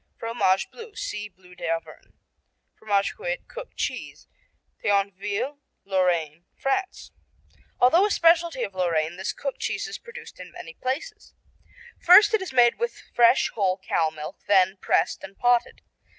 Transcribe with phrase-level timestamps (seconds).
[0.17, 2.13] Fromage Bleu see Bleu d'Auvergne.
[2.75, 4.27] Fromage Cuit (cooked cheese)
[4.83, 7.11] Thionville, Lorraine, France
[7.79, 11.35] Although a specialty of Lorraine, this cooked cheese is produced in many places.
[11.99, 15.83] First it is made with fresh whole cow milk, then pressed and potted.